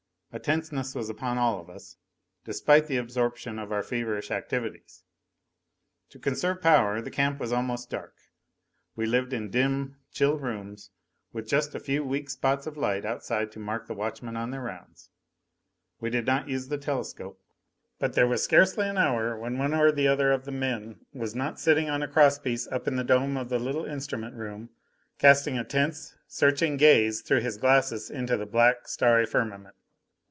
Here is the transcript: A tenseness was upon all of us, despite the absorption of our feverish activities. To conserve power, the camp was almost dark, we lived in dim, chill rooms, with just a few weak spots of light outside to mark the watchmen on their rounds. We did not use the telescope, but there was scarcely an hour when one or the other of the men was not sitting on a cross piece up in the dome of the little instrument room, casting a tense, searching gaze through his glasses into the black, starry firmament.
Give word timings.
A 0.33 0.39
tenseness 0.39 0.95
was 0.95 1.09
upon 1.09 1.37
all 1.37 1.59
of 1.59 1.69
us, 1.69 1.97
despite 2.45 2.87
the 2.87 2.95
absorption 2.95 3.59
of 3.59 3.69
our 3.69 3.83
feverish 3.83 4.31
activities. 4.31 5.03
To 6.11 6.19
conserve 6.19 6.61
power, 6.61 7.01
the 7.01 7.11
camp 7.11 7.37
was 7.37 7.51
almost 7.51 7.89
dark, 7.89 8.15
we 8.95 9.05
lived 9.05 9.33
in 9.33 9.49
dim, 9.49 9.97
chill 10.13 10.37
rooms, 10.37 10.89
with 11.33 11.49
just 11.49 11.75
a 11.75 11.81
few 11.81 12.05
weak 12.05 12.29
spots 12.29 12.65
of 12.65 12.77
light 12.77 13.03
outside 13.03 13.51
to 13.51 13.59
mark 13.59 13.87
the 13.87 13.93
watchmen 13.93 14.37
on 14.37 14.51
their 14.51 14.61
rounds. 14.61 15.09
We 15.99 16.09
did 16.09 16.27
not 16.27 16.47
use 16.47 16.69
the 16.69 16.77
telescope, 16.77 17.43
but 17.99 18.13
there 18.13 18.25
was 18.25 18.41
scarcely 18.41 18.87
an 18.87 18.97
hour 18.97 19.37
when 19.37 19.57
one 19.57 19.73
or 19.73 19.91
the 19.91 20.07
other 20.07 20.31
of 20.31 20.45
the 20.45 20.51
men 20.53 21.01
was 21.11 21.35
not 21.35 21.59
sitting 21.59 21.89
on 21.89 22.01
a 22.01 22.07
cross 22.07 22.39
piece 22.39 22.69
up 22.69 22.87
in 22.87 22.95
the 22.95 23.03
dome 23.03 23.35
of 23.35 23.49
the 23.49 23.59
little 23.59 23.83
instrument 23.83 24.35
room, 24.37 24.69
casting 25.19 25.57
a 25.59 25.65
tense, 25.65 26.15
searching 26.25 26.77
gaze 26.77 27.19
through 27.19 27.41
his 27.41 27.57
glasses 27.57 28.09
into 28.09 28.37
the 28.37 28.45
black, 28.45 28.87
starry 28.87 29.25
firmament. 29.25 29.75